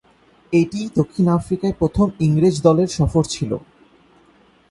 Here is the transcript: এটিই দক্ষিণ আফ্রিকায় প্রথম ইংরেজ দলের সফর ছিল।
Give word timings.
এটিই 0.53 0.87
দক্ষিণ 0.95 1.25
আফ্রিকায় 1.29 1.75
প্রথম 1.79 2.07
ইংরেজ 2.19 2.55
দলের 2.61 2.89
সফর 2.97 3.23
ছিল। 3.25 3.51